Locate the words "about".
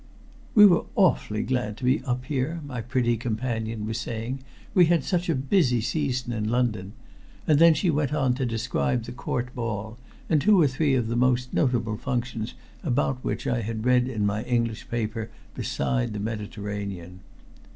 12.83-13.23